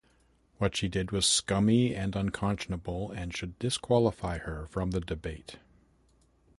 What 0.57 0.75
she 0.75 0.87
did 0.87 1.11
was 1.11 1.27
scummy 1.27 1.93
and 1.93 2.15
unconscionable 2.15 3.11
and 3.11 3.31
should 3.31 3.59
disqualify 3.59 4.39
her 4.39 4.65
from 4.65 4.89
the 4.89 4.99
debate. 4.99 5.57